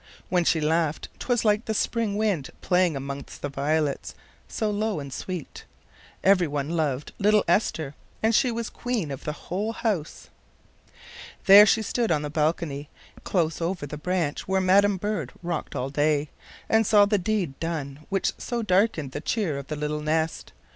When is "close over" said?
13.23-13.85